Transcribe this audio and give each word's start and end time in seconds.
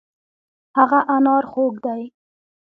هغه 0.77 0.99
انار 1.15 1.43
خوږ 1.51 1.75
دی. 1.85 2.03